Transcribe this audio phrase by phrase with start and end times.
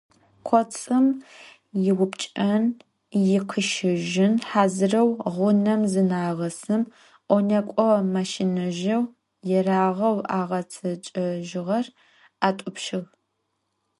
[0.47, 1.05] Коцым
[1.89, 2.63] иупкӏэн,
[3.35, 6.81] икъищыжьын хьазырэу гъунэм зынагъэсым,
[7.27, 9.03] ӏонэкӏо машинэжъэу
[9.57, 11.85] ерагъэу агъэцэкӏэжьыгъэр
[12.47, 13.09] атӏупщыгъ.